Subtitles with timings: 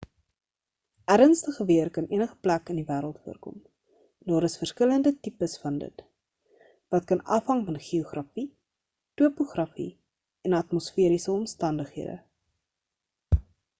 [1.15, 5.77] ernstige weer kan enige plek in die wêreld voorkom en daar is verskillende tipes van
[5.83, 6.01] dit
[6.95, 8.45] wat kan afhang van geografie
[9.23, 9.91] topografie
[10.49, 12.17] en atmosferiese omstandighede